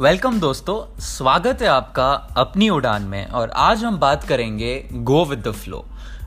Welcome 0.00 0.38
दोस्तों 0.40 0.74
स्वागत 1.00 1.62
है 1.62 1.68
आपका 1.68 2.06
अपनी 2.38 2.68
उड़ान 2.68 3.02
में 3.02 3.26
और 3.28 3.50
आज 3.50 3.82
हम 3.84 3.98
बात 4.00 4.22
करेंगे 4.24 4.72
go 4.92 5.24
with 5.24 5.38
the 5.38 5.50
flow 5.52 5.84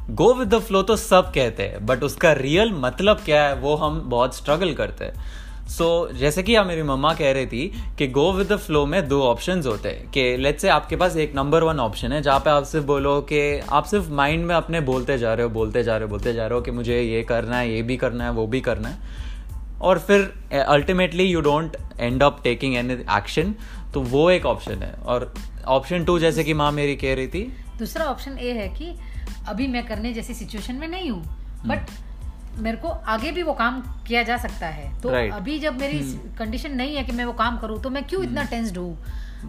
go 0.09 0.33
with 0.33 0.47
the 0.47 0.59
flow 0.59 0.81
तो 0.83 0.95
सब 0.95 1.31
कहते 1.35 1.63
हैं 1.63 1.85
बट 1.85 2.03
उसका 2.03 2.33
रियल 2.33 2.73
मतलब 2.73 3.21
क्या 3.25 3.43
है 3.43 3.55
वो 3.55 3.75
हम 3.75 3.99
बहुत 4.09 4.35
स्ट्रगल 4.35 4.73
करते 4.73 5.05
हैं। 5.05 5.67
सो 5.67 5.87
so, 6.07 6.15
जैसे 6.17 6.43
कि 6.43 6.55
आप 6.55 6.67
मेरी 6.67 6.83
मम्मा 6.83 7.13
कह 7.13 7.31
रही 7.31 7.45
थी 7.45 7.71
कि 7.97 8.07
गो 8.09 8.31
विद 8.33 8.51
द 8.51 8.57
फ्लो 8.57 8.85
में 8.85 9.07
दो 9.07 9.21
ऑप्शन 9.23 9.63
होते 9.67 9.89
हैं 9.89 10.09
कि 10.11 10.37
लेट्स 10.37 10.61
से 10.61 10.69
आपके 10.69 10.95
पास 10.95 11.17
एक 11.17 11.35
नंबर 11.35 11.63
वन 11.63 11.79
ऑप्शन 11.79 12.11
है 12.11 12.21
जहाँ 12.21 12.39
पे 12.39 12.49
आप 12.49 12.63
सिर्फ़ 12.65 12.85
बोलो 12.85 13.19
कि 13.31 13.41
आप 13.59 13.85
सिर्फ़ 13.85 14.11
माइंड 14.11 14.45
में 14.45 14.55
अपने 14.55 14.81
बोलते 14.83 15.17
जा 15.17 15.33
रहे 15.33 15.43
हो 15.43 15.53
बोलते 15.53 15.83
जा 15.83 15.97
रहे 15.97 16.03
हो 16.03 16.09
बोलते 16.09 16.33
जा 16.33 16.47
रहे 16.47 16.57
हो 16.57 16.61
कि 16.61 16.71
मुझे 16.71 17.01
ये 17.01 17.23
करना 17.23 17.57
है 17.57 17.73
ये 17.73 17.81
भी 17.81 17.97
करना 17.97 18.23
है 18.23 18.31
वो 18.31 18.47
भी 18.47 18.61
करना 18.61 18.89
है। 18.89 19.31
और 19.83 19.99
फिर 19.99 20.33
ultimately 20.59 21.23
you 21.23 21.41
don't 21.41 21.75
end 21.99 22.23
up 22.23 22.39
taking 22.43 22.75
any 22.75 22.93
action 23.11 23.53
तो 23.93 24.01
वो 24.09 24.29
एक 24.31 24.45
ऑप्शन 24.45 24.83
है 24.83 24.93
और 25.05 25.33
ऑप्शन 25.69 26.05
टू 26.05 26.17
जैसे 26.19 26.43
कि 26.43 26.53
माँ 26.53 26.71
मेरी 26.71 26.95
कह 26.95 27.13
रही 27.15 27.27
थी 27.27 27.43
दूसरा 27.79 28.05
ऑप्शन 28.05 28.37
ए 28.39 28.51
है 28.53 28.67
कि 28.69 28.93
अभी 29.47 29.67
मैं 29.67 29.85
करने 29.85 30.13
जैसी 30.13 30.33
सिचुएशन 30.33 30.75
में 30.75 30.87
नहीं 30.87 31.09
हूँ 31.09 31.21
बट 31.65 31.89
हम्म। 31.89 32.63
मेरे 32.63 32.77
को 32.77 32.87
आगे 32.87 33.31
भी 33.31 33.43
वो 33.43 33.53
काम 33.53 33.81
किया 34.07 34.23
जा 34.23 34.37
सकता 34.37 34.67
है 34.67 34.91
तो 35.01 35.09
right. 35.09 35.33
अभी 35.33 35.59
जब 35.59 35.79
मेरी 35.79 35.99
कंडीशन 36.37 36.67
हम्म। 36.67 36.77
नहीं 36.77 36.95
है 36.95 37.03
कि 37.03 37.11
मैं 37.11 37.25
वो 37.25 37.33
काम 37.35 37.57
करूँ 37.57 37.81
तो 37.81 37.89
मैं 37.89 38.03
क्यों 38.03 38.23
इतना 38.23 38.43
टेंस्ड 38.45 38.77
हूँ 38.77 38.97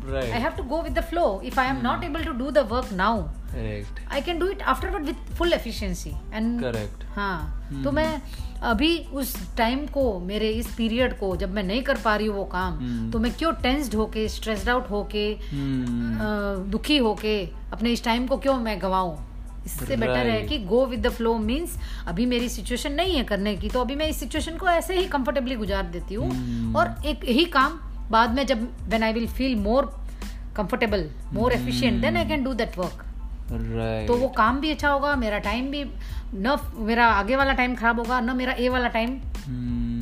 right. 0.04 0.32
i 0.32 0.38
have 0.38 0.56
to 0.56 0.62
go 0.64 0.82
with 0.82 0.94
the 0.94 1.02
flow 1.02 1.40
if 1.42 1.58
i 1.58 1.66
am 1.66 1.78
mm. 1.78 1.82
not 1.82 1.98
hmm. 1.98 2.10
able 2.10 2.24
to 2.24 2.34
do 2.34 2.50
the 2.50 2.64
work 2.64 2.90
now 2.92 3.28
correct 3.52 4.00
i 4.10 4.20
can 4.20 4.38
do 4.38 4.46
it 4.46 4.60
afterward 4.62 5.04
with 5.04 5.16
full 5.34 5.52
efficiency 5.52 6.14
and 6.32 6.60
correct 6.60 7.04
हाँ 7.14 7.68
hmm. 7.70 7.84
तो 7.84 7.92
मैं 7.92 8.20
अभी 8.62 8.96
उस 9.12 9.34
time 9.56 9.86
को 9.86 10.02
मेरे 10.20 10.48
इस 10.50 10.74
period 10.76 11.18
को 11.18 11.34
जब 11.36 11.52
मैं 11.54 11.62
नहीं 11.62 11.82
कर 11.82 11.98
पा 12.04 12.14
रही 12.16 12.26
हूँ 12.26 12.36
वो 12.36 12.44
काम 12.52 12.78
hmm. 12.78 13.12
तो 13.12 13.18
मैं 13.18 13.32
क्यों 13.32 13.52
टेंस्ड 13.62 13.94
होके 13.94 14.28
स्ट्रेस्ड 14.28 14.68
आउट 14.68 14.90
होके 14.90 15.26
hmm. 15.34 16.70
दुखी 16.72 16.96
होके 16.98 17.36
अपने 17.72 17.92
इस 17.92 18.04
टाइम 18.04 18.26
को 18.26 18.36
क्यों 18.36 18.58
मैं 18.60 18.80
गवाऊं 18.82 19.16
इससे 19.66 19.96
बेटर 19.96 20.12
right. 20.12 20.30
है 20.30 20.40
कि 20.46 20.58
go 20.66 20.84
with 20.86 21.06
the 21.06 21.10
flow 21.10 21.36
means 21.38 21.78
अभी 22.06 22.26
मेरी 22.26 22.48
सिचुएशन 22.48 22.92
नहीं 22.92 23.16
है 23.16 23.24
करने 23.24 23.56
की 23.56 23.68
तो 23.68 23.80
अभी 23.80 23.94
मैं 23.96 24.08
इस 24.08 24.20
सिचुएशन 24.20 24.56
को 24.58 24.68
ऐसे 24.68 24.98
ही 24.98 25.06
कंफर्टेबली 25.08 25.54
गुजार 25.56 25.86
देती 25.86 26.14
हूँ 26.14 26.30
hmm. 26.30 26.76
और 26.76 26.94
एक 27.06 27.24
यही 27.24 27.44
काम 27.44 27.78
बाद 28.10 28.34
में 28.34 28.46
जब 28.46 28.62
when 28.88 29.02
I 29.02 29.12
will 29.12 29.26
feel 29.28 29.56
more 29.60 29.92
comfortable 30.56 31.08
more 31.32 31.52
efficient 31.52 32.00
then 32.02 32.16
I 32.16 32.28
can 32.28 32.44
do 32.44 32.54
that 32.54 32.78
work 32.78 33.04
तो 34.08 34.16
वो 34.16 34.28
काम 34.36 34.60
भी 34.60 34.70
अच्छा 34.70 34.88
होगा 34.88 35.14
मेरा 35.16 35.38
टाइम 35.46 35.70
भी 35.70 35.84
न 36.34 36.56
मेरा 36.86 37.06
आगे 37.06 37.36
वाला 37.36 37.52
टाइम 37.52 37.74
खराब 37.74 37.98
होगा 37.98 38.20
न 38.20 38.36
मेरा 38.36 38.52
ए 38.52 38.68
वाला 38.68 38.88
टाइम 38.88 39.18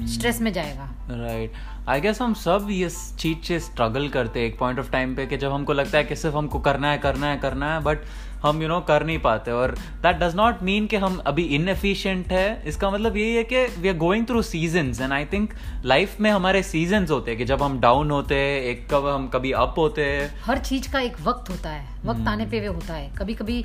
स्ट्रेस 0.06 0.34
hmm. 0.34 0.44
में 0.44 0.52
जाएगा 0.52 0.90
राइट 1.10 1.52
आई 1.88 2.00
गेस 2.00 2.20
हम 2.22 2.34
सब 2.34 2.66
ये 2.70 2.88
चीज़ 3.18 3.46
से 3.46 3.58
स्ट्रगल 3.60 4.08
करते 4.08 4.40
हैं 4.40 4.46
एक 4.46 4.58
पॉइंट 4.58 4.78
ऑफ़ 4.78 4.90
टाइम 4.90 5.14
पे 5.14 5.26
कि 5.26 5.36
जब 5.36 5.52
हमको 5.52 5.72
लगता 5.72 5.98
है 5.98 6.04
कि 6.04 6.16
सिर्फ़ 6.16 6.36
हमको 6.36 6.58
करना 6.58 6.90
है 6.90 6.98
करना 6.98 7.26
है 7.26 7.38
करना 7.38 7.74
है 7.74 7.82
बट 7.82 7.98
हम 8.42 8.56
यू 8.56 8.62
you 8.62 8.68
नो 8.68 8.74
know, 8.74 8.86
कर 8.88 9.04
नहीं 9.06 9.18
पाते 9.18 9.50
और 9.50 9.70
दैट 10.02 10.16
डज 10.16 10.34
नॉट 10.34 10.62
मीन 10.62 10.86
कि 10.86 10.96
हम 10.96 11.16
अभी 11.26 11.42
इनएफिशिएंट 11.56 12.32
है 12.32 12.62
इसका 12.66 12.90
मतलब 12.90 13.16
यही 13.16 13.34
है 13.34 13.44
कि 13.44 13.64
we 13.80 13.88
are 13.88 13.96
going 13.96 14.26
through 14.26 14.42
season 14.42 14.92
and 15.00 15.12
I 15.12 15.24
think 15.24 15.52
life 15.84 16.20
में 16.20 16.30
हमारे 16.30 16.62
सीज़न 16.62 17.06
होते 17.10 17.30
हैं 17.30 17.38
कि 17.38 17.44
जब 17.44 17.62
हम 17.62 17.80
डाउन 17.80 18.10
होते 18.10 18.34
हैं 18.34 18.60
एक 18.62 18.86
कब 18.90 19.06
हम 19.06 19.28
कभी 19.28 19.52
अप 19.52 19.74
होते 19.78 20.04
हैं 20.04 20.30
हर 20.44 20.58
चीज़ 20.58 20.92
का 20.92 21.00
एक 21.00 21.20
वक्त 21.20 21.50
होता 21.50 21.70
है 21.70 21.86
वक्त 22.04 22.20
hmm. 22.20 22.28
आने 22.28 22.46
पे 22.46 22.60
वे 22.60 22.66
होता 22.66 22.94
है 22.94 23.10
कभी 23.18 23.34
कभी 23.34 23.64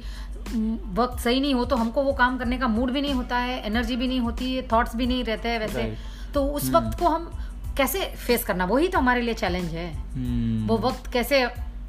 वक्त 0.96 1.20
सही 1.20 1.40
नहीं 1.40 1.54
हो 1.54 1.66
तो 1.66 1.76
हमको 1.76 2.04
वो 2.04 2.14
काम 2.14 2.38
करने 2.38 2.58
का 2.58 2.68
मूड 2.68 2.92
भी 2.92 3.02
नहीं 3.02 3.14
होता 3.14 3.38
है 3.38 3.66
एनर्जी 3.66 3.96
भी 3.96 4.08
नहीं 4.08 4.20
होती 4.20 4.56
है 4.56 4.68
थॉट्स 4.72 4.96
भी 4.96 5.06
नहीं 5.06 5.24
रहते 5.24 5.50
हैं 5.50 5.60
वैसे 5.60 5.82
right. 5.82 6.17
तो 6.38 6.46
उस 6.46 6.64
hmm. 6.64 6.76
वक्त 6.76 7.00
को 7.00 7.08
हम 7.08 7.32
कैसे 7.78 8.06
फेस 8.06 8.44
करना? 8.44 8.66
वही 8.66 8.88
तो 8.88 9.00
हमारे 9.00 9.22
लिए 9.22 9.34
चैलेंज 9.34 9.72
है. 9.72 9.88
वो 10.68 10.78
वक्त 10.78 11.12
कैसे 11.12 11.44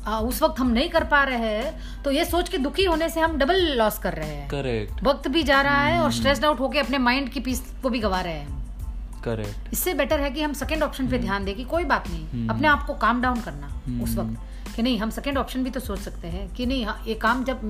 आ, 0.06 0.18
उस 0.18 0.42
वक्त 0.42 0.60
हम 0.60 0.70
नहीं 0.70 0.88
कर 0.88 1.04
पा 1.04 1.22
रहे 1.24 1.38
हैं 1.38 2.02
तो 2.02 2.10
ये 2.10 2.24
सोच 2.24 2.48
के 2.48 2.58
दुखी 2.58 2.84
होने 2.84 3.08
से 3.08 3.20
हम 3.20 3.36
डबल 3.36 3.60
लॉस 3.78 3.98
कर 3.98 4.12
रहे 4.12 4.28
हैं। 4.28 4.48
करेक्ट 4.48 5.02
वक्त 5.04 5.28
भी 5.28 5.42
जा 5.42 5.60
रहा 5.60 5.82
है 5.82 6.00
और 6.00 6.12
स्ट्रेस्ड 6.12 6.44
आउट 6.44 6.60
होके 6.60 6.78
अपने 6.78 6.98
माइंड 6.98 7.28
की 7.28 7.40
पीस 7.40 7.60
को 7.82 7.88
भी 7.88 7.98
गवा 7.98 8.20
रहे 8.20 8.34
हैं 8.34 9.22
करेक्ट 9.22 9.72
इससे 9.72 9.94
बेटर 9.94 10.20
है 10.20 10.30
कि 10.30 10.42
हम 10.42 10.52
सेकंड 10.52 10.82
ऑप्शन 10.82 11.08
पे 11.08 11.18
ध्यान 11.18 11.44
दें 11.44 11.54
कि 11.54 11.64
कोई 11.64 11.84
बात 11.84 12.08
नहीं. 12.08 12.48
अपने 12.48 12.68
आप 12.68 12.86
को 12.86 12.94
काम 12.94 13.22
डाउन 13.22 13.40
करना 13.40 13.66
उस. 14.02 14.16
वक्त। 14.16 14.74
कि 14.76 14.82
नहीं 14.82 14.98
हम 14.98 15.10
सेकंड 15.10 15.38
ऑप्शन 15.38 15.64
भी 15.64 15.70
तो 15.70 15.80
सोच 15.80 15.98
सकते 15.98 16.28
हैं 16.28 16.48
कि 16.54 16.66
नहीं 16.66 16.84
हाँ, 16.86 17.02
ये 17.06 17.14
काम 17.14 17.44
जब. 17.44 17.64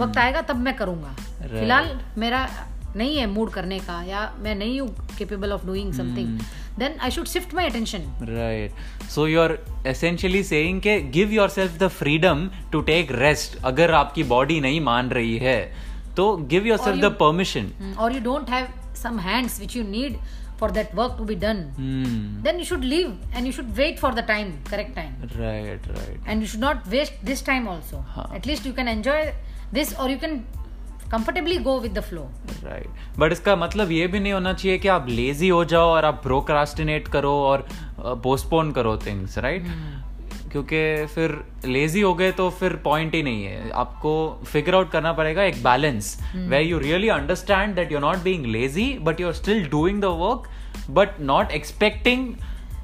वक्त 0.00 0.18
आएगा 0.18 0.42
तब 0.42 0.56
मैं 0.56 0.76
करूँगा। 0.76 1.12
फ़िलहाल 1.40 2.00
मेरा 2.18 2.48
नहीं 2.98 3.16
है 3.16 3.26
मूड 3.32 3.50
करने 3.52 3.78
का 3.88 4.02
या 4.08 4.30
मैं 4.42 4.54
नहीं 4.54 4.80
हूँ 4.80 4.88
capable 5.18 5.52
of 5.52 5.66
doing 5.66 5.92
something 5.94 6.38
then 6.38 6.46
then 6.78 6.94
I 7.06 7.08
should 7.14 7.28
shift 7.28 7.52
my 7.52 7.64
attention. 7.68 8.04
Right. 8.20 8.70
So 9.08 9.24
you're 9.30 9.58
essentially 9.92 10.42
saying 10.50 10.80
कि 10.86 10.96
give 11.16 11.32
yourself 11.36 11.78
the 11.78 11.88
freedom 11.90 12.48
to 12.72 12.82
take 12.90 13.14
rest. 13.20 13.56
अगर 13.70 13.90
आपकी 14.00 14.24
body 14.32 14.60
नहीं 14.62 14.80
मान 14.80 15.10
रही 15.18 15.38
है 15.44 15.60
तो 16.16 16.26
give 16.52 16.68
yourself 16.70 16.96
you, 16.96 17.02
the 17.06 17.14
permission. 17.22 17.72
Or 18.00 18.10
you 18.10 18.20
don't 18.28 18.48
have 18.48 18.68
some 18.94 19.18
hands 19.18 19.58
which 19.60 19.74
you 19.78 19.84
need 19.96 20.20
for 20.60 20.70
that 20.78 20.94
work 21.00 21.16
to 21.18 21.26
be 21.32 21.36
done. 21.42 21.60
Hmm. 21.76 22.42
Then 22.46 22.58
you 22.58 22.68
should 22.70 22.86
leave 22.92 23.12
and 23.32 23.46
you 23.46 23.52
should 23.58 23.76
wait 23.76 24.00
for 24.04 24.12
the 24.20 24.24
time, 24.30 24.54
correct 24.70 24.96
time. 24.96 25.14
Right, 25.38 25.90
right. 25.98 26.18
And 26.26 26.42
you 26.42 26.48
should 26.48 26.64
not 26.68 26.88
waste 26.94 27.20
this 27.22 27.42
time 27.42 27.68
also. 27.68 28.04
Huh. 28.14 28.26
At 28.40 28.46
least 28.46 28.66
you 28.70 28.72
can 28.72 28.88
enjoy 28.88 29.20
this 29.72 29.94
or 29.98 30.08
you 30.08 30.18
can 30.18 30.44
comfortably 31.10 31.56
go 31.58 31.78
with 31.80 31.98
the 31.98 32.00
flow 32.00 32.22
right 32.64 33.18
but 33.18 33.32
इसका 33.32 33.56
मतलब 33.56 33.90
ये 33.92 34.06
भी 34.06 34.20
नहीं 34.20 34.32
होना 34.32 34.52
चाहिए 34.52 34.78
कि 34.78 34.88
आप 34.88 35.06
lazy 35.08 35.48
हो 35.48 35.64
जाओ 35.64 35.88
और 35.90 36.04
आप 36.04 36.20
प्रोक्रास्टिनेट 36.22 37.08
करो 37.08 37.32
और 37.42 37.66
पोस्टपोन 38.24 38.72
करो 38.72 38.96
थिंग्स 39.06 39.38
राइट 39.38 39.66
क्योंकि 40.52 41.06
फिर 41.06 41.38
लेजी 41.66 42.00
हो 42.00 42.12
गए 42.14 42.30
तो 42.32 42.48
फिर 42.50 42.72
पॉइंट 42.84 43.14
ही 43.14 43.22
नहीं 43.22 43.44
है। 43.44 43.70
आपको 43.70 44.12
फिगर 44.46 44.74
आउट 44.74 44.90
करना 44.90 45.12
पड़ेगा 45.12 45.42
एक 45.42 45.62
balance 45.64 46.16
way 46.36 46.60
you 46.62 46.78
really 46.78 47.08
understand 47.08 47.74
that 47.74 47.92
you 47.92 47.98
not 47.98 48.18
being 48.18 48.46
lazy 48.46 48.86
but 49.02 49.20
you 49.20 49.26
are 49.26 49.32
still 49.32 49.68
doing 49.68 50.00
the 50.02 50.12
work 50.20 50.48
but 50.90 51.20
not 51.20 51.50
expecting 51.50 52.32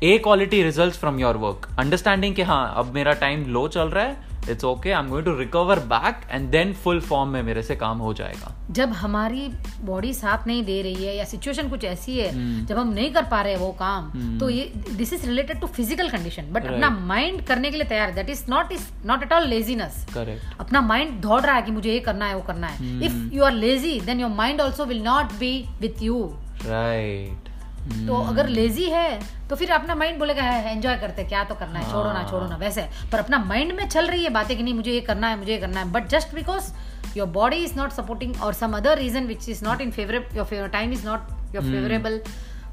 a 0.03 0.17
quality 0.19 0.62
result 0.62 0.95
from 0.95 1.21
your 1.21 1.37
work 1.37 1.69
understanding 1.79 2.35
कि 2.35 2.43
हाँ 2.43 2.75
अब 2.77 2.93
मेरा 2.95 3.12
टाइम 3.25 3.47
लो 3.49 3.67
चल 3.69 3.89
रहा 3.89 4.05
है 4.05 4.34
it's 4.50 4.65
okay 4.65 4.91
I 4.91 5.00
am 5.00 5.09
going 5.09 5.25
to 5.27 5.37
recover 5.38 5.78
back 5.93 6.21
and 6.31 6.49
then 6.50 6.72
full 6.75 7.00
form 7.00 7.31
में 7.31 7.43
मेरे 7.43 7.62
से 7.62 7.77
काम 7.77 7.99
हो 7.99 8.12
जाएगा। 8.15 8.55
जब 8.71 8.93
हमारी 8.94 9.49
बॉडी 9.84 10.12
साथ 10.15 10.47
नहीं 10.47 10.62
दे 10.65 10.81
रही 10.82 11.05
है 11.05 11.16
या 11.16 11.25
सिचुएशन 11.25 11.69
कुछ 11.69 11.84
ऐसी 11.84 12.19
है 12.19 12.31
hmm. 12.31 12.69
जब 12.69 12.78
हम 12.78 12.93
नहीं 12.93 13.10
कर 13.12 13.22
पा 13.31 13.41
रहे 13.43 13.56
वो 13.56 13.71
काम 13.81 14.10
hmm. 14.10 14.41
तो 14.41 14.49
ये 14.50 14.72
this 14.91 15.12
is 15.12 15.27
related 15.27 15.60
to 15.60 15.66
physical 15.66 16.09
condition 16.09 16.53
but 16.53 16.66
अपना 16.66 16.91
माइंड 16.91 17.44
करने 17.47 17.71
के 17.71 17.77
लिए 17.77 17.88
तैयार 17.88 18.12
that 18.15 18.31
is 18.31 18.44
not 18.50 18.72
is 18.72 18.88
not 19.06 19.22
at 19.22 19.32
all 19.32 19.49
laziness 19.49 20.06
correct 20.15 20.61
अपना 20.61 20.81
माइंड 20.81 21.21
दौड़ 21.21 21.41
रहा 21.41 21.55
है 21.56 21.62
कि 21.62 21.72
मुझे 21.72 21.91
ये 21.93 21.99
करना 22.00 22.26
है 22.26 22.34
वो 22.34 22.43
करना 22.43 22.66
है। 22.66 23.05
If 23.06 23.34
you 23.34 23.44
are 23.44 23.53
lazy 23.53 23.99
then 24.00 24.21
your 24.21 24.31
mind 24.31 24.61
also 24.61 24.84
will 24.84 25.03
not 25.03 25.32
be 25.41 25.56
with 25.81 26.03
you 26.03 26.22
right 26.66 27.54
तो 27.84 28.17
अगर 28.19 28.47
लेजी 28.49 28.84
है 28.91 29.49
तो 29.49 29.56
फिर 29.56 29.71
अपना 29.71 29.95
माइंड 29.95 30.19
बोलेगा 30.19 30.43
एंजॉय 30.43 30.97
करते 30.99 31.25
क्या 31.25 31.43
तो 31.45 31.55
करना 31.55 31.78
है? 31.78 31.91
छोड़ो 31.91 32.12
ना 32.12 32.22
छोड़ो 32.31 32.47
ना 32.47 32.56
वैसे। 32.56 32.83
पर 33.12 33.19
अपना 33.19 33.39
माइंड 33.39 33.72
में 33.72 33.89
चल 33.89 34.06
रही 34.06 34.25
है 34.25 34.31
बातें 34.31 34.56
कि 34.56 34.62
नहीं 34.62 34.75
मुझे 34.75 34.91
ये 34.91 35.00
करना 35.00 35.28
है 35.28 35.39
मुझे 35.39 35.53
ये 35.53 35.59
करना 35.59 35.81
है। 35.81 35.93
But 35.93 36.09
just 36.09 36.34
because 36.34 36.73
your 37.17 37.28
body 37.28 37.56
is 37.56 37.75
not 37.77 37.91
supporting 37.91 38.43
or 38.43 38.55
some 38.55 38.77
other 38.77 38.99
reason 38.99 39.27
which 39.27 39.49
is 39.49 39.65
not 39.65 39.81
in 39.81 39.91
favorite 39.91 40.37
your 40.37 40.69
time 40.69 40.93
is 40.93 41.06
not 41.06 41.55
your 41.55 41.65
favorable 41.65 42.21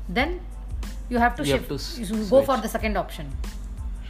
then 0.09 0.39
you 1.11 1.19
have 1.19 1.31
to 1.31 1.43
shift 1.43 2.29
go 2.29 2.41
for 2.41 2.57
the 2.57 2.69
second 2.69 2.97
option 2.97 3.31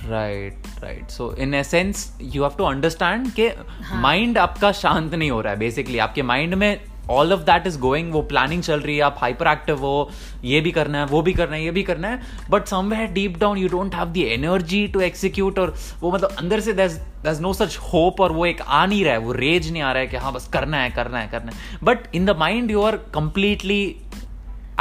right 0.06 0.68
right 0.80 1.10
so 1.10 1.34
in 1.36 1.54
essence 1.54 2.12
you 2.22 2.44
have 2.44 2.56
to 2.58 2.64
understand 2.64 3.32
के 3.32 3.52
mind 3.94 4.38
आपका 4.38 4.72
शांत 4.72 5.14
नहीं 5.14 5.32
हो 5.32 5.42
रहा 5.42 5.54
है 5.54 5.60
basically 5.60 5.98
आपके 5.98 6.22
mind 6.22 6.54
में 6.54 6.91
all 7.10 7.34
of 7.34 7.42
that 7.42 7.68
is 7.68 7.78
going 7.80 8.12
वो 8.14 8.22
प्लानिंग 8.22 8.62
चल 8.64 8.80
रही 8.80 8.96
है 8.98 9.04
आप 9.04 9.16
हाइपर 9.22 9.48
एक्टिव 9.48 9.80
हो 9.80 10.10
ये 10.44 10.62
भी 10.62 10.72
करना 10.72 11.00
है 11.00 11.06
वो 11.06 11.22
भी 11.22 11.34
करना 11.34 11.56
है 11.56 11.64
ये 11.64 11.72
भी 11.72 11.84
करना 11.84 12.08
है 12.08 12.22
but 12.50 12.66
somewhere 12.66 13.12
deep 13.12 13.38
down 13.40 13.58
you 13.58 13.70
don't 13.70 13.96
have 13.96 14.12
the 14.12 14.18
energy 14.34 14.88
to 14.88 15.02
execute 15.02 15.60
और 15.60 15.76
वो 16.02 16.12
मतलब 16.12 16.36
अंदर 16.40 16.60
से 16.60 16.74
दस 16.74 17.40
नो 17.42 17.54
सच 17.54 17.78
होप 17.94 18.22
और 18.22 18.32
वो 18.32 18.46
एक 18.46 18.62
आ 18.62 18.86
नहीं 18.86 19.04
रहा 19.06 19.14
है 19.14 19.20
वो 19.20 19.32
रेज 19.34 19.72
नहीं 19.72 19.82
आ 19.82 19.92
रहा 19.92 20.02
है 20.02 20.08
कि 20.08 20.18
हाँ 20.18 20.34
बस 20.34 20.48
करना 20.54 20.78
है 20.78 20.90
करना 20.90 21.20
है 21.20 21.28
करना 21.28 21.52
है 21.52 21.78
but 21.84 22.16
in 22.16 22.26
the 22.26 22.38
mind 22.38 22.72
you 22.72 22.82
are 22.82 22.98
completely 23.14 23.84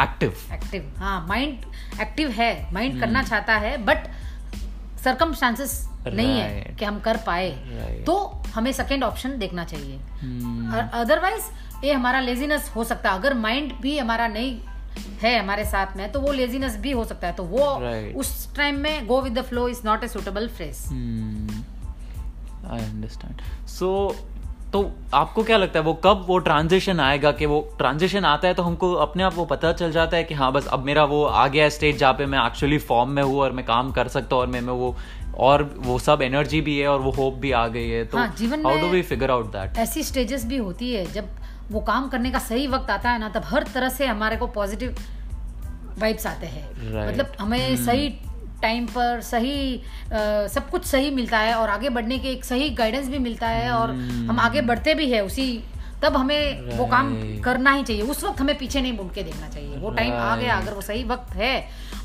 active 0.00 0.34
active 0.52 0.92
हाँ 0.98 1.26
माइंड 1.28 2.00
एक्टिव 2.00 2.28
है 2.30 2.72
माइंड 2.72 2.92
hmm. 2.92 3.00
करना 3.00 3.22
चाहता 3.22 3.56
है 3.56 3.76
बट 3.84 4.06
सरकमस्टांसेस 5.04 5.86
नहीं 6.06 6.38
है 6.40 6.74
कि 6.78 6.84
हम 6.84 7.00
कर 7.00 7.16
पाए 7.26 7.50
right. 7.50 8.04
तो 8.06 8.39
हमें 8.54 8.72
सेकेंड 8.72 9.04
ऑप्शन 9.04 9.38
देखना 9.38 9.64
चाहिए। 9.64 9.98
Otherwise 10.94 11.42
hmm. 11.42 11.84
ये 11.84 11.92
हमारा 11.92 12.20
लेजीनेस 12.20 12.70
हो 12.76 12.84
सकता 12.84 13.10
है। 13.10 13.18
अगर 13.18 13.34
माइंड 13.34 13.72
भी 13.72 13.98
हमारा 13.98 14.26
नहीं 14.28 14.60
है 15.22 15.38
हमारे 15.38 15.64
साथ 15.64 15.96
में 15.96 16.10
तो 16.12 16.20
वो 16.20 16.32
लेजीनेस 16.32 16.76
भी 16.76 16.90
हो 16.90 17.04
सकता 17.04 17.26
है। 17.26 17.32
तो 17.32 17.44
वो 17.44 17.58
right. 17.58 18.16
उस 18.16 18.56
टाइम 18.56 18.78
में 18.78 19.06
go 19.06 19.20
with 19.20 19.38
the 19.38 19.42
flow 19.42 19.68
is 19.68 19.80
not 19.84 20.04
a 20.04 20.08
suitable 20.08 20.48
phrase 20.48 20.86
I 22.66 22.80
understand 22.80 23.66
so 23.68 23.88
तो 24.72 24.80
आपको 25.14 25.42
क्या 25.44 25.56
लगता 25.56 25.78
है 25.78 25.84
वो 25.84 25.92
कब 26.04 26.24
वो 26.26 26.38
ट्रांजिशन 26.38 27.00
आएगा 27.00 27.30
कि 27.32 27.46
वो 27.46 27.60
ट्रांजिशन 27.78 28.24
आता 28.24 28.48
है 28.48 28.54
तो 28.54 28.62
हमको 28.62 28.92
अपने 29.04 29.22
आप 29.22 29.34
वो 29.34 29.44
पता 29.44 29.72
चल 29.72 29.92
जाता 29.92 30.16
है 30.16 30.24
कि 30.24 30.34
हाँ 30.34 30.52
बस 30.52 30.66
अब 30.66 30.84
मेरा 30.84 31.04
वो 31.04 31.24
आ 31.24 31.46
गया 31.46 31.64
है 31.64 31.70
स्टेज 31.70 31.98
जहाँ 31.98 32.12
पे 32.14 32.26
मैं 32.26 32.46
एक्चुअली 32.46 32.78
फॉर्म 32.90 33.10
में 33.10 33.22
हूँ 33.22 33.40
और 33.40 33.52
मैं 33.52 33.64
काम 33.66 33.90
कर 33.92 34.08
सकता 34.08 34.36
हूँ 34.36 34.40
और 34.40 34.46
मैं 34.48 34.60
मैं 34.60 34.72
वो 34.72 34.94
और 35.38 35.62
वो 35.78 35.98
सब 35.98 36.22
एनर्जी 36.22 36.60
भी 36.60 36.78
है 36.78 36.88
और 36.88 37.00
वो 37.00 37.10
होप 37.10 37.34
भी 37.34 37.50
आ 37.52 37.66
गई 37.68 37.88
है 37.88 38.04
तो 38.04 38.18
how 38.18 38.78
do 38.80 38.86
we 38.86 39.02
figure 39.02 39.30
out 39.30 39.52
that 39.52 39.78
ऐसी 39.78 40.02
स्टेजेस 40.02 40.46
भी 40.46 40.56
होती 40.58 40.92
है 40.94 41.04
जब 41.12 41.28
वो 41.70 41.80
काम 41.80 42.08
करने 42.08 42.30
का 42.30 42.38
सही 42.38 42.66
वक्त 42.66 42.90
आता 42.90 43.10
है 43.10 43.18
ना 43.18 43.28
तब 43.28 43.42
हर 43.44 43.66
तरह 43.74 43.88
से 43.88 44.06
हमारे 44.06 44.36
को 44.36 44.46
पॉजिटिव 44.54 44.94
वाइब्स 45.98 46.26
आते 46.26 46.46
हैं 46.46 46.68
Right. 46.70 47.08
मतलब 47.08 47.32
हमें 47.40 47.58
hmm. 47.58 47.86
सही 47.86 48.08
टाइम 48.62 48.86
पर 48.86 49.20
सही 49.22 49.76
अ, 49.76 50.46
सब 50.48 50.70
कुछ 50.70 50.84
सही 50.84 51.10
मिलता 51.10 51.38
है 51.38 51.54
और 51.54 51.68
आगे 51.68 51.88
बढ़ने 51.88 52.18
के 52.18 52.28
एक 52.28 52.44
सही 52.44 52.70
गाइडेंस 52.76 53.08
भी 53.08 53.18
मिलता 53.18 53.48
है 53.48 53.70
और 53.72 53.90
हम 53.90 54.40
आगे 54.40 54.60
बढ़ते 54.62 54.94
भी 54.94 55.10
है 55.10 55.24
उसी 55.24 55.52
तब 56.02 56.16
हमें 56.16 56.76
वो 56.76 56.84
काम 56.86 57.08
करना 57.44 57.72
ही 57.72 57.82
चाहिए। 57.84 58.02
उस 58.02 58.22
वक्त 58.24 58.40
हमें 58.40 58.56
पीछे 58.58 58.80
नहीं 58.80 58.92
मुड़ 58.92 59.06
के 59.14 59.22
देखना 59.22 59.48
चाहिए। 59.48 59.76
वो 59.76 59.90
टाइम 59.90 60.12
आ 60.12 60.36
गया 60.36 60.56
अगर 60.56 60.74
वो 60.74 60.80
सही 60.80 61.02
वक्त 61.04 61.34
है 61.36 61.52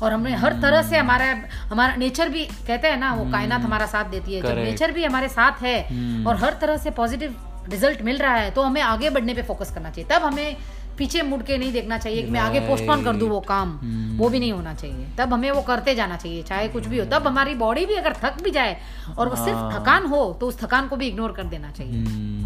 और 0.02 0.12
हमने 0.12 0.34
हर 0.36 0.52
तरह 0.62 0.82
से 0.82 0.96
हमारा 0.98 1.26
हमारा 1.70 1.94
नेचर 1.96 2.28
भी 2.28 2.44
कहते 2.44 2.88
हैं 2.88 2.96
ना 2.96 3.12
वो 3.14 3.24
कायनात 3.32 3.60
हमारा 3.60 3.86
साथ 3.86 4.10
देती 4.10 4.34
है। 4.34 4.42
जब 4.42 4.58
नेचर 4.58 4.92
भी 4.92 5.04
हमारे 5.04 5.28
साथ 5.30 5.62
है 5.62 5.78
और 6.26 6.36
हर 6.36 6.58
तरह 6.60 6.76
से 6.76 6.90
पॉजिटिव 6.90 7.36
रिज़ल्ट 7.70 8.02
मिल 8.02 8.18
रहा 8.18 8.34
है 8.34 8.50
तो 8.50 8.62
हमें 8.62 8.80
आगे 8.82 9.10
बढ़ने 9.10 9.34
पे 9.34 9.42
फोकस 9.42 9.70
करना 9.74 9.90
चाहिए। 9.90 10.10
तब 10.10 10.24
हमें 10.24 10.56
पीछे 10.98 11.22
मुड़ 11.22 11.42
के 11.42 11.56
नहीं 11.58 11.72
देखना 11.72 11.98
चाहिए 11.98 12.22
कि 12.22 12.30
मैं 12.30 12.40
आगे 12.40 12.60
पोस्टपोन 12.60 13.04
कर 13.04 13.16
दूँ 13.16 13.28
वो 13.28 13.40
काम। 13.48 13.70
वो 14.18 14.28
भी 14.28 14.38
नहीं 14.40 14.52
होना 14.52 14.74
चाहिए। 14.74 15.06
तब 15.18 15.32
हमें 15.32 15.50
वो 15.50 15.62
करते 15.62 15.94
जाना 15.94 16.16
चाहिए 16.16 16.42
चाहे 16.42 16.68
कुछ 16.68 16.86
भी 16.86 16.98
हो। 16.98 17.04
तब 17.04 17.26
हमारी 17.26 17.54
बॉडी 17.54 17.84
भी 17.86 17.94
अगर 17.94 18.14
थक 18.14 18.42
भी 18.42 18.50
जाए 18.50 18.76
और 19.18 19.28
वो 19.28 19.36
सिर्फ़ 19.36 19.58
थकान 19.74 20.06
हो 20.06 20.22
तो 20.40 20.48
उस 20.48 20.60
थकान 20.60 20.88
को 20.88 20.96
भी 20.96 21.08
इग्नोर 21.08 21.32
कर 21.32 21.44
देना 21.46 21.70
चाहिए। 21.70 22.00
हम्म, 22.00 22.45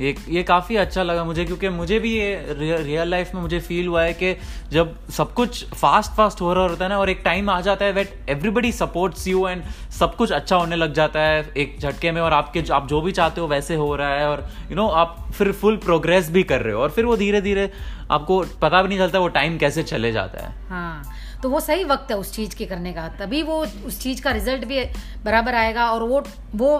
ये 0.00 0.14
ये 0.28 0.42
काफ़ी 0.42 0.76
अच्छा 0.76 1.02
लगा 1.02 1.24
मुझे 1.24 1.44
क्योंकि 1.44 1.68
मुझे 1.68 1.98
भी 1.98 2.12
ये 2.14 2.56
रियल 2.58 3.08
लाइफ 3.08 3.34
में 3.34 3.42
मुझे 3.42 3.60
फील 3.60 3.86
हुआ 3.86 4.02
है 4.02 4.12
कि 4.12 4.36
जब 4.72 4.94
सब 5.10 5.32
कुछ 5.32 5.64
फास्ट 5.74 6.12
फास्ट 6.12 6.40
हो 6.40 6.54
रहा 6.54 6.66
होता 6.66 6.84
है 6.84 6.88
ना 6.90 6.98
और 6.98 7.10
एक 7.10 7.22
टाइम 7.24 7.50
आ 7.50 7.60
जाता 7.60 7.84
है 7.84 7.92
wait 7.92 8.26
everybody 8.28 8.72
supports 8.72 9.28
you 9.28 9.48
and 9.48 9.62
सब 9.98 10.16
कुछ 10.16 10.32
अच्छा 10.32 10.56
होने 10.56 10.76
लग 10.76 10.92
जाता 10.92 11.20
है 11.20 11.52
एक 11.56 11.76
झटके 11.80 12.12
में 12.12 12.20
और 12.22 12.32
आपके 12.32 12.64
आप 12.72 12.88
जो 12.88 13.00
भी 13.00 13.12
चाहते 13.12 13.40
हो 13.40 13.46
वैसे 13.46 13.74
हो 13.74 13.96
रहा 13.96 14.08
है 14.08 14.28
और 14.28 14.40
यू 14.40 14.68
you 14.68 14.76
नो 14.76 14.82
know, 14.82 14.96
आप 14.96 15.32
फिर 15.38 15.52
फुल 15.52 15.76
प्रोग्रेस 15.76 16.30
भी 16.30 16.42
कर 16.42 16.60
रहे 16.60 16.74
हो 16.74 16.82
और 16.82 16.90
फिर 16.90 17.04
वो 17.04 17.16
धीरे 17.16 17.40
धीरे 17.40 17.70
आपको 18.10 18.44
पता 18.62 18.82
भी 18.82 18.88
नहीं 18.88 18.98
चलता 18.98 19.18
वो 19.18 19.28
टाइम 19.28 19.58
कैसे 19.58 19.82
चले 19.82 20.12
जाता 20.12 20.46
है। 20.46 20.68
हाँ 20.68 21.02
तो 21.46 21.50
वो 21.50 21.58
सही 21.60 21.84
वक्त 21.84 22.10
है 22.10 22.16
उस 22.18 22.32
चीज़ 22.34 22.54
के 22.56 22.64
करने 22.66 22.92
का। 22.92 23.06
तभी 23.18 23.42
वो 23.42 23.56
उस 23.86 23.98
चीज़ 24.00 24.22
का 24.22 24.30
रिज़ल्ट 24.30 24.64
भी 24.64 24.80
बराबर 25.24 25.54
आएगा 25.54 25.84
और 25.90 26.02
वो 26.02 26.22
वो 26.54 26.70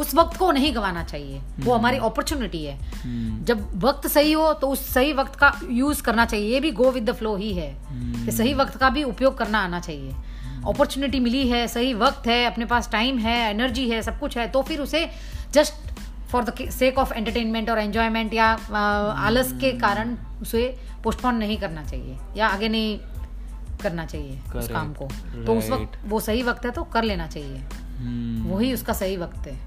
उस 0.00 0.14
वक्त 0.14 0.36
को 0.38 0.50
नहीं 0.52 0.74
गंवाना 0.74 1.02
चाहिए। 1.04 1.40
वो 1.60 1.74
हमारी 1.74 1.96
अपॉर्चुनिटी 1.98 2.64
है। 2.64 3.44
जब 3.44 3.64
वक्त 3.84 4.06
सही 4.08 4.32
हो 4.32 4.52
तो 4.54 4.68
उस 4.68 4.86
सही 4.94 5.12
वक्त 5.12 5.38
का 5.38 5.52
यूज़ 5.70 6.02
करना 6.02 6.24
चाहिए। 6.24 6.52
ये 6.52 6.60
भी 6.60 6.70
गो 6.70 6.90
विद 6.90 7.10
द 7.10 7.14
फ्लो 7.14 7.34
ही 7.36 7.52
है 7.52 7.70
कि 8.24 8.32
सही 8.32 8.54
वक्त 8.54 8.76
का 8.78 8.90
भी 8.90 9.02
उपयोग 9.04 9.38
करना 9.38 9.58
आना 9.60 9.80
चाहिए। 9.80 10.14
अपॉर्चुनिटी 10.68 11.20
मिली 11.20 11.46
है 11.48 11.66
सही 11.68 11.92
वक्त 11.98 12.26
है 12.26 12.44
अपने 12.46 12.64
पास 12.66 12.90
टाइम 12.92 13.18
है 13.18 13.38
एनर्जी 13.50 13.88
है 13.90 14.02
सब 14.02 14.18
कुछ 14.20 14.38
है 14.38 14.48
तो 14.48 14.62
फिर 14.62 14.80
उसे 14.80 15.08
just 15.52 15.90
for 16.30 16.44
the 16.44 16.70
sake 16.72 16.98
of 16.98 17.12
entertainment 17.14 17.70
और 17.70 17.78
एंजॉयमेंट 17.80 18.34
या 18.34 18.46
आलस 19.26 19.52
के 19.60 19.72
कारण 19.78 20.16
उसे 20.42 20.62
पोस्टपोन 21.04 21.34
नहीं 21.36 21.56
करना 21.58 21.84
चाहिए। 21.84 22.16
या 22.36 22.46
आगे 22.48 22.68
नहीं 22.68 22.98
करना 23.82 24.06
चाहिए 24.06 24.40
उस 24.56 24.68
काम 24.68 24.92
को। 24.94 25.08
तो 25.46 25.58
उस 25.58 25.70
वक्त 25.70 25.98
वो 26.04 26.20
सही 26.20 26.42
वक्त 26.42 26.64
है 26.64 26.70
तो 26.70 26.84
कर 26.84 27.02
लेना 27.02 27.26
चाहिए। 27.26 27.62
वही 28.48 28.72
उसका 28.74 28.92
सही 28.92 29.16
वक्त 29.16 29.46
है। 29.46 29.58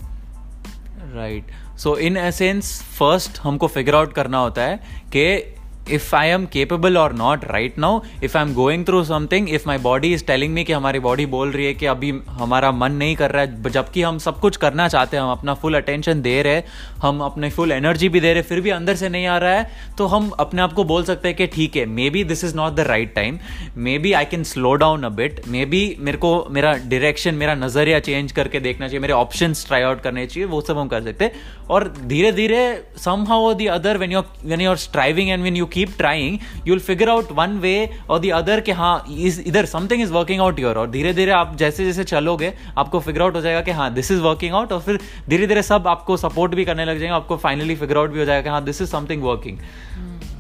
Right 1.16 1.52
so 1.78 1.98
in 1.98 2.18
essence 2.18 2.82
first 2.82 3.40
हमको 3.40 3.68
फिगर 3.68 3.96
आउट 3.96 4.14
करना 4.14 4.38
होता 4.38 4.62
है 4.62 4.78
कि 5.16 5.55
if 5.92 6.16
I 6.16 6.28
am 6.28 6.46
capable 6.46 6.98
or 6.98 7.14
not 7.14 7.44
right 7.46 7.78
now 7.80 8.00
if 8.24 8.38
I 8.38 8.44
am 8.44 8.54
going 8.54 8.86
through 8.86 9.04
something 9.04 9.50
if 9.50 9.64
my 9.68 9.78
body 9.78 10.14
is 10.14 10.24
telling 10.26 10.54
me 10.54 10.64
कि 10.64 10.74
हमारी 10.74 11.00
बॉडी 11.00 11.26
बोल 11.26 11.52
रही 11.52 11.66
है 11.66 11.74
कि 11.74 11.86
अभी 11.86 12.14
हमारा 12.30 12.72
मन 12.72 12.92
नहीं 12.92 13.16
कर 13.16 13.32
रहा 13.32 13.42
है, 13.42 13.72
जबकि 13.72 14.02
हम 14.02 14.18
सब 14.18 14.40
कुछ 14.40 14.58
करना 14.58 14.88
चाहते 14.88 15.18
हैं, 15.18 15.24
हम 15.24 15.32
अपना 15.32 15.54
फुल 15.54 15.76
अटेंशन 15.76 16.22
दे 16.22 16.42
रहे 16.42 16.62
हम 17.02 17.22
अपने 17.22 17.50
फुल 17.50 17.72
एनर्जी 17.72 18.10
भी 18.10 18.20
दे 18.20 18.34
रहे 18.34 18.44
फिर 18.44 18.62
भी 18.62 18.70
अंदर 18.70 18.96
से 18.96 19.10
नहीं 19.10 19.28
आ 19.28 19.38
रहा 19.38 19.52
है 19.52 19.94
तो 19.98 20.06
हम 20.08 20.30
अपने 20.40 20.62
आप 20.62 20.74
को 20.74 20.84
बोल 20.84 21.04
सकते 21.04 21.28
हैं 21.28 21.38
कि 21.38 21.48
ठीक 21.48 21.76
है 21.76 21.86
maybe 22.10 22.24
this 22.24 22.44
is 22.44 22.56
not 22.56 22.74
the 22.74 22.80
right 22.88 23.14
time 23.16 23.40
maybe 24.00 24.14
I 24.14 24.26
can 24.26 24.44
slow 24.44 24.74
down 24.76 25.04
a 25.04 25.10
bit 25.12 25.42
maybe 25.66 25.84
मेरे 26.00 26.18
को 26.18 26.34
मेरा 26.52 26.74
डायरेक्शन 26.74 27.36
मेरा 27.36 27.56
नज़रिया 27.56 28.00
चेंज 28.00 28.32
करके 28.32 28.60
देखना 28.60 28.88
चाहिए, 28.88 29.00
मेरे 29.00 29.14
ऑप्शन 29.14 29.54
ट्राई 29.68 29.82
आउट 29.82 30.02
करने 30.02 30.26
चाहिए, 30.26 30.46
वो 30.46 30.62
सब 30.62 30.78
हम 30.78 30.88
कर 30.88 31.04
सकते 31.04 31.26
हैं। 31.26 31.32
और 31.70 31.88
धीरे 32.06 32.32
धीरे 32.32 32.62
somehow 33.28 33.54
the 33.54 33.66
other 33.68 33.98
when 33.98 34.12
you're 34.12 34.26
when 34.46 34.62
you're 34.62 34.78
striving 34.78 35.30
and 35.30 35.44
when 35.44 35.56
you 35.58 35.66
keep 35.76 35.94
trying 35.98 36.40
you 36.68 36.74
will 36.74 36.84
figure 36.84 37.10
out 37.10 37.32
one 37.32 37.58
way 37.60 37.76
or 38.10 38.20
the 38.20 38.30
other 38.40 38.60
कि 38.62 38.72
हाँ 38.74 38.94
इस 39.20 39.40
इधर 39.48 39.66
something 39.66 40.02
is 40.02 40.14
working 40.14 40.42
out 40.42 40.60
your 40.60 40.78
और 40.78 40.90
धीरे 40.92 41.14
धीरे 41.14 41.32
आप 41.34 41.56
जैसे 41.58 41.86
जैसे 41.86 42.04
चलोगे 42.06 42.54
आपको 42.78 43.00
फिगर 43.00 43.22
आउट 43.22 43.36
हो 43.36 43.42
जाएगा 43.42 43.62
कि 43.62 43.72
हाँ 43.72 43.94
दिस 43.94 44.12
इज़ 44.12 44.22
वर्किंग 44.22 44.56
आउट 44.56 44.72
और 44.72 44.82
फिर 44.82 45.00
धीरे 45.30 45.48
धीरे 45.48 45.64
सब 45.64 45.88
आपको 45.88 46.18
सपोर्ट 46.18 46.56
भी 46.56 46.66
करने 46.66 46.86
लग 46.86 47.00
जाएँगे 47.00 47.16
आपको 47.16 47.38
फाइनली 47.38 47.76
फिगर 47.76 47.98
आउट 47.98 48.12
भी 48.12 48.20
हो 48.20 48.26
जाएगा 48.26 48.42
कि 48.42 48.50
हाँ 48.50 48.64
this 48.64 48.82
is 48.82 48.90
something 48.90 49.24
working 49.24 49.58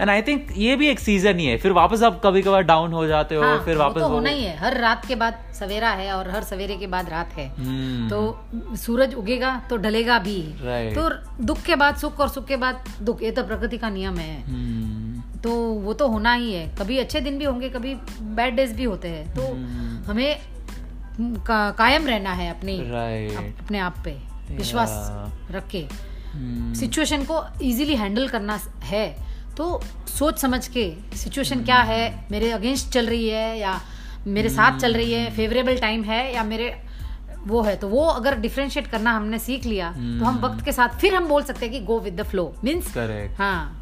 and 0.01 0.09
I 0.09 0.21
think 0.21 0.47
ये 0.57 0.75
भी 0.75 0.87
एक 0.87 0.99
सीज़न 0.99 1.37
ही 1.39 1.45
है। 1.45 1.57
फिर 1.57 1.71
वापस 1.71 2.01
आप 2.03 2.19
कभी 2.23 2.41
कभार 2.41 2.61
डाउन 2.63 2.93
हो 2.93 3.05
जाते 3.07 3.35
हो 3.35 3.43
हाँ, 3.43 3.63
फिर 3.65 3.77
वापस 3.77 4.01
तो 4.01 4.07
होना 4.07 4.29
ही 4.29 4.43
है। 4.43 4.55
हर 4.57 4.77
रात 4.81 5.05
के 5.05 5.15
बाद 5.15 5.37
सवेरा 5.59 5.89
है 5.89 6.11
और 6.13 6.29
हर 6.29 6.43
सवेरे 6.43 6.75
के 6.77 6.87
बाद 6.87 7.09
रात 7.09 7.33
है। 7.33 7.47
हम्म, 7.57 8.09
तो 8.09 8.75
सूरज 8.75 9.13
उगेगा 9.15 9.55
तो 9.69 9.77
ढलेगा 9.77 10.17
भी। 10.19 10.37
Right. 10.59 10.95
तो 10.95 11.45
दुख 11.45 11.61
के 11.61 11.75
बाद 11.75 11.95
सुख 11.95 12.19
और 12.19 12.29
सुख 12.29 12.47
के 12.47 12.57
बाद 12.57 12.83
दुख 13.01 13.23
ये 13.23 13.31
तो 13.31 13.43
प्रकृति 13.43 13.77
का 13.77 13.89
नियम 13.89 14.17
है। 14.17 14.41
हम्म, 14.43 15.14
तो 15.45 15.55
वो 15.55 15.93
तो 15.93 16.07
होना 16.07 16.33
ही 16.33 16.53
है। 16.53 16.75
कभी 16.79 16.97
अच्छे 16.97 17.21
दिन 17.21 17.37
भी 17.37 17.45
होंगे 17.45 17.69
कभी 17.69 17.95
बैड 18.21 18.55
डेज़ 18.55 18.73
भी 18.73 18.83
होते 18.83 19.07
हैं। 19.07 19.35
तो 19.35 19.41
हम्म। 19.41 20.11
हमें 20.11 20.39
का, 21.21 21.71
कायम 21.71 22.07
रहना 22.07 22.33
है 22.33 22.59
अपनी 22.59 22.77
Right. 22.77 23.49
अप- 23.49 23.65
अपने 23.65 23.79
आप 23.79 23.95
पे। 24.05 24.35
विश्वास 24.55 24.89
रख। 25.51 25.67
के 25.67 25.87
हम्म, 26.33 26.73
सिचुएशन 26.73 27.23
को 27.23 27.59
इजीली 27.61 27.95
हैंडल 27.95 28.27
करना 28.27 28.59
है। 28.79 29.15
तो 29.57 29.81
सोच 30.19 30.39
समझ 30.39 30.67
के 30.67 30.93
सिचुएशन 31.15 31.63
क्या 31.63 31.77
है 31.77 32.27
मेरे 32.31 32.51
अगेंस्ट 32.51 32.89
चल 32.89 33.07
रही 33.07 33.29
है 33.29 33.59
या 33.59 33.81
मेरे 34.27 34.49
साथ 34.49 34.79
चल 34.79 34.93
रही 34.93 35.13
है 35.13 35.31
फेवरेबल 35.31 35.77
टाइम 35.77 36.03
है 36.03 36.35
या 36.35 36.43
मेरे 36.43 36.83
वो 37.47 37.61
है। 37.61 37.75
तो 37.75 37.87
वो 37.87 38.05
अगर 38.05 38.37
डिफ्रेंशिएट 38.37 38.87
करना 38.87 39.11
हमने 39.11 39.39
सीख 39.39 39.65
लिया 39.65 39.91
तो 39.91 40.25
हम 40.25 40.37
वक्त 40.37 40.65
के 40.65 40.71
साथ 40.71 40.89
फिर 40.89 41.15
हम 41.15 41.27
बोल 41.27 41.43
सकते 41.43 41.65
हैं 41.65 41.73
कि 41.73 41.81
go 41.81 41.99
with 41.99 42.21
the 42.21 42.23
flow 42.23 42.55
means. 42.63 42.97
हाँ। 43.37 43.81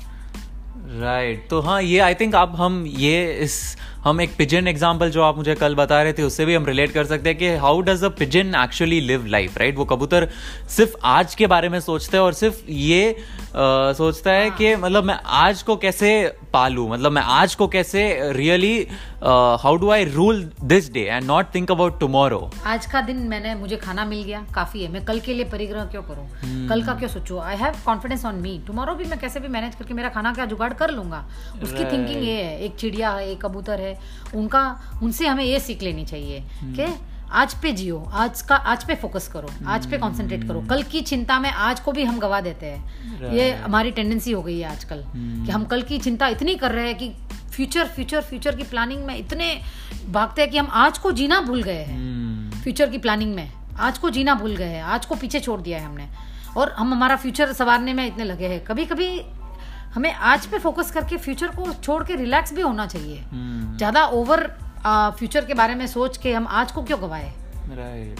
Right 0.75 1.35
right. 1.35 1.49
तो 1.49 1.59
हाँ 1.59 1.81
ये 1.81 1.99
आई 1.99 2.13
थिंक 2.13 2.35
आप 2.35 2.53
हम 2.55 2.83
ये 2.87 3.33
इस, 3.33 3.77
हम 4.03 4.21
एक 4.21 4.35
पिजन 4.37 4.67
एग्ज़ाम्पल 4.67 5.09
जो 5.09 5.21
आप 5.21 5.37
मुझे 5.37 5.55
कल 5.55 5.75
बता 5.75 6.01
रहे 6.03 6.13
थे, 6.13 6.23
उससे 6.23 6.45
भी 6.45 6.55
हम 6.55 6.65
रिलेट 6.65 6.91
कर 6.91 7.05
सकते 7.05 7.29
हैं 7.29 7.37
कि 7.37 7.49
how 7.55 7.81
does 7.81 8.03
a 8.03 8.09
pigeon 8.09 8.55
actually 8.55 8.99
live 9.01 9.25
life 9.25 9.57
right 9.57 9.77
वो 9.77 9.85
कबूतर 9.85 10.27
सिर्फ़ 10.69 10.95
आज 11.03 11.35
के 11.35 11.47
बारे 11.47 11.69
में 11.69 11.79
सोचते 11.79 12.17
हैं 12.17 12.23
और 12.23 12.33
सिर्फ़ 12.33 12.61
ये 12.69 13.15
अ, 13.53 13.93
सोचता 13.93 14.31
है 14.31 14.49
कि 14.51 14.75
मतलब 14.75 15.03
मैं 15.03 15.17
आज 15.39 15.61
को 15.63 15.75
कैसे 15.77 16.07
पालू? 16.53 16.87
मतलब 16.87 17.11
मैं 17.11 17.21
आज 17.21 17.53
को 17.55 17.67
कैसे 17.67 18.01
really 18.33 18.87
how 19.63 19.75
do 19.75 19.89
I 19.91 20.05
rule 20.05 20.41
this 20.63 20.91
day 20.93 20.99
and 20.99 21.25
not 21.25 21.53
think 21.55 21.71
about 21.71 21.99
tomorrow 21.99 22.49
आज 22.65 22.85
का 22.85 23.01
दिन 23.01 23.17
मैंने 23.27 23.53
मुझे 23.55 23.77
खाना 23.77 24.05
मिल 24.05 24.23
गया 24.23 24.43
काफ़ी 24.55 24.83
है। 24.83 24.91
मैं 24.91 25.03
कल 25.05 25.19
के 25.19 25.33
लिए 25.33 25.45
परिग्रह 25.45 25.85
क्यों 25.85 26.01
करूँ? 26.03 26.27
कल 26.69 26.83
का 26.83 26.93
क्यों 26.93 27.09
सोचूं? 27.09 27.41
I 27.41 27.57
have 27.57 27.75
confidence 27.85 28.25
on 28.25 28.35
me 28.35 28.57
tomorrow 28.67 28.95
भी 28.95 29.05
मैं 29.05 29.19
कैसे 29.19 29.39
भी 29.39 29.47
मैनेज 29.47 29.75
करके 29.75 29.93
मेरा 29.93 30.09
खाना 30.09 30.33
क्या 30.33 30.45
जुगाड़ 30.45 30.73
कर 30.73 30.91
लूँगा? 30.91 31.23
उसकी 31.63 31.83
थिंकिंग 31.83 32.23
ये 32.23 32.41
है। 32.43 32.59
एक 32.59 32.75
चिड़िया 32.75 33.11
है 33.11 33.31
एक 33.31 33.45
कबूतर 33.45 33.81
है। 33.81 33.97
उनका 34.35 34.67
उनसे 35.03 35.27
हमें 35.27 35.43
ये 35.45 35.59
सीख 35.59 35.83
लेनी 35.83 36.05
चाहिए। 36.05 36.43
कि 36.63 36.93
आज 37.33 37.53
पे 37.53 37.71
जियो 37.73 37.97
आज 38.13 38.41
का 38.41 38.55
आज 38.55 38.83
पे 38.83 38.95
फोकस 38.95 39.27
करो 39.27 39.49
आज 39.67 39.85
पे 39.91 39.97
कंसंट्रेट 39.97 40.43
करो। 40.47 40.59
कल 40.69 40.83
की 40.83 40.99
चिंता 41.01 41.37
में 41.39 41.49
आज 41.49 41.79
को 41.79 41.91
भी 41.91 42.03
हम 42.03 42.19
गवा 42.19 42.41
देते 42.41 42.65
हैं। 42.65 43.31
ये 43.33 43.49
हमारी 43.53 43.91
टेंडेंसी 43.91 44.31
हो 44.31 44.41
गई 44.41 44.59
है 44.59 44.69
आजकल 44.71 45.03
कि 45.15 45.51
हम 45.51 45.65
कल 45.65 45.81
की 45.81 45.97
चिंता 45.99 46.27
इतनी 46.27 46.55
कर 46.55 46.71
रहे 46.71 46.87
हैं 46.87 46.97
कि 46.97 47.09
फ्यूचर 47.51 47.87
फ्यूचर 47.87 48.21
फ्यूचर 48.21 48.55
की 48.55 48.63
प्लानिंग 48.63 49.05
में 49.05 49.15
इतने 49.17 49.53
भागते 50.07 50.41
हैं 50.41 50.51
कि 50.51 50.57
हम 50.57 50.69
आज 50.73 50.97
को 50.97 51.11
जीना 51.11 51.41
भूल 51.41 51.63
गए 51.63 51.83
हैं। 51.83 52.61
फ्यूचर 52.61 52.89
की 52.89 52.97
प्लानिंग 52.97 53.35
में 53.35 53.51
आज 53.79 53.97
को 53.97 54.09
जीना 54.09 54.35
भूल 54.35 54.55
गए 54.55 54.67
हैं 54.67 54.83
आज 54.83 55.05
को 55.05 55.15
पीछे 55.15 55.39
छोड़ 55.39 55.59
दिया 55.61 55.79
है 55.79 55.85
हमने। 55.85 56.07
और 56.57 56.71
हम 56.71 56.93
हमारा 56.93 57.15
फ्यूचर 57.15 57.53
संवारने 57.53 57.93
में 57.93 58.05
इतने 58.07 58.23
लगे 58.23 58.47
हैं। 58.47 58.63
कभी 58.65 58.85
कभी 58.85 59.07
हमें 59.93 60.13
आज 60.13 60.45
पे 60.45 60.59
फोकस 60.59 60.91
करके 60.91 61.17
फ्यूचर 61.17 61.47
को 61.47 61.71
छोड़ 61.73 62.03
के 62.03 62.15
रिलैक्स 62.15 62.53
भी 62.53 62.61
होना 62.61 62.85
चाहिए। 62.87 63.23
ज़्यादा 63.77 64.05
ओवर 64.11 64.51
फ्यूचर 64.85 65.45
के 65.45 65.53
बारे 65.53 65.75
में 65.75 65.85
सोच 65.87 66.17
के 66.17 66.33
हम 66.33 66.47
आज 66.47 66.71
को 66.71 66.81
क्यों 66.83 66.99
गवाए? 67.01 67.31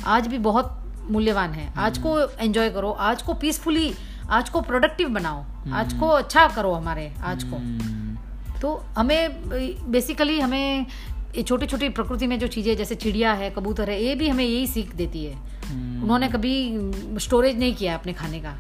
आज 0.08 0.28
भी 0.28 0.38
बहुत 0.38 0.80
मूल्यवान 1.12 1.52
है। 1.52 1.72
आज 1.78 1.98
को 1.98 2.20
एंजॉय 2.22 2.70
करो 2.70 2.92
आज 2.92 3.22
को 3.22 3.34
पीसफुली 3.34 3.94
आज 4.30 4.50
को 4.50 4.62
प्रोडक्टिव 4.62 5.10
बनाओ 5.10 5.44
आज 5.74 5.94
को 5.94 6.08
अच्छा 6.08 6.48
करो 6.48 6.72
हमारे 6.74 7.12
आज 7.24 7.44
को। 7.44 8.60
तो 8.62 8.76
हमें 8.98 9.50
बेसिकली 9.92 10.40
हमें 10.40 10.86
ये 11.36 11.44
छोटी 11.44 11.66
छोटी 11.66 11.90
प्रकृति 11.90 12.28
में 12.28 12.40
जो 12.40 12.48
चीज़ें 12.48 12.76
जैसे 12.78 12.96
चिड़िया 12.96 13.34
है 13.34 13.50
कबूतर 13.50 13.90
है 13.90 14.04
ये 14.04 14.16
भी 14.16 14.30
हमें 14.30 14.44
यही 14.44 14.68
सीख 14.68 14.96
देती 14.96 15.26
है। 15.26 15.34
उन्होंने 16.04 16.28
कभी 16.28 16.56
स्टोरेज 17.20 17.60
नहीं 17.60 17.76
किया 17.76 17.94
अपने 17.96 18.14
खाने 18.14 18.40
का। 18.40 18.58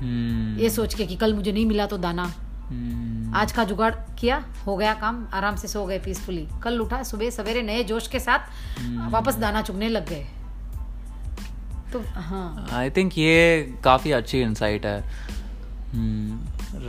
ये 0.61 0.69
सोच 0.69 0.93
के 0.93 1.05
कि 1.05 1.15
कल 1.15 1.33
मुझे 1.33 1.51
नहीं 1.51 1.65
मिला 1.65 1.85
तो 1.85 1.97
दाना। 1.97 2.31
हम्म, 2.69 3.33
आज 3.35 3.51
का 3.51 3.63
जुगाड़ 3.63 3.95
किया 3.95 4.45
हो 4.67 4.77
गया 4.77 4.93
काम 4.93 5.27
आराम 5.33 5.55
से 5.55 5.67
सो 5.67 5.85
गए 5.85 5.99
पीसफुली 5.99 6.47
कल 6.63 6.79
उठा 6.79 7.03
सुबह 7.03 7.29
सवेरे 7.29 7.61
नए 7.61 7.83
जोश 7.83 8.07
के 8.07 8.19
साथ 8.19 8.39
hmm. 8.39 9.13
वापस 9.13 9.35
दाना 9.35 9.61
चुगने 9.61 9.89
लग 9.89 10.09
गए। 10.09 10.27
तो 11.93 12.03
हाँ। 12.21 12.67
आई 12.73 12.89
थिंक 12.89 13.17
ये 13.17 13.61
काफ़ी 13.83 14.11
अच्छी 14.11 14.41
इंसाइट 14.41 14.85
है। 14.85 15.01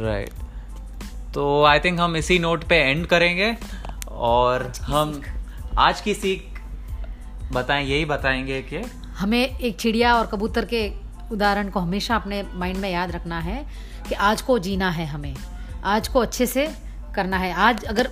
राइट 0.02 0.30
तो 1.34 1.64
आई 1.64 1.78
थिंक 1.80 2.00
हम 2.00 2.16
इसी 2.16 2.38
नोट 2.38 2.64
पे 2.64 2.76
एंड 2.76 3.06
करेंगे 3.06 3.56
और 4.08 4.72
हम 4.82 5.22
आज 5.78 6.00
की 6.00 6.14
सीख 6.14 6.60
बताएँ 7.52 7.84
यही 7.86 8.04
बताएँगे 8.04 8.62
कि 8.62 8.76
हमें 9.18 9.58
एक 9.58 9.76
चिड़िया 9.76 10.14
और 10.14 10.26
कबूतर 10.26 10.64
के 10.64 10.92
उदाहरण 11.32 11.68
को 11.68 11.80
हमेशा 11.80 12.16
अपने 12.16 12.44
माइंड 12.54 12.76
में 12.76 12.90
याद 12.90 13.10
रखना 13.10 13.40
है 13.40 13.66
कि 14.08 14.14
आज 14.14 14.42
को 14.42 14.58
जीना 14.58 14.90
है 14.90 15.06
हमें। 15.06 15.34
आज 15.84 16.08
को 16.08 16.20
अच्छे 16.20 16.46
से 16.46 16.66
करना 17.14 17.36
है। 17.36 17.52
आज 17.52 17.84
अगर 17.84 18.08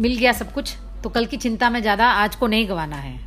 मिल 0.00 0.16
गया 0.16 0.32
सब 0.32 0.52
कुछ 0.52 0.74
तो 1.02 1.08
कल 1.08 1.26
की 1.26 1.36
चिंता 1.36 1.70
में 1.70 1.80
ज़्यादा 1.80 2.10
आज 2.12 2.36
को 2.36 2.46
नहीं 2.46 2.68
गंवाना 2.68 2.96
है। 2.96 3.18